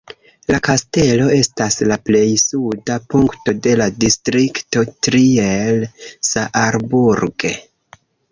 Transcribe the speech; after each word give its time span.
La 0.51 0.59
kastelo 0.67 1.25
estas 1.33 1.75
la 1.91 1.97
plej 2.09 2.23
suda 2.43 2.95
punkto 3.15 3.53
de 3.67 3.75
la 3.81 3.87
distrikto 4.05 4.83
Trier-Saarburg. 5.09 7.47